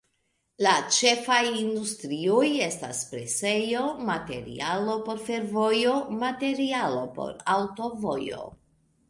[0.67, 8.45] La ĉefaj industrioj estas presejo, materialo por fervojo, materialo por aŭtovojo.